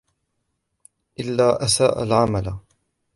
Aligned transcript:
إلَّا 1.19 1.63
أَسَاءَ 1.63 2.03
الْعَمَلَ 2.03 2.57